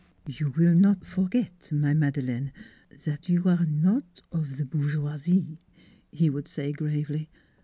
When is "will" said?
0.57-0.73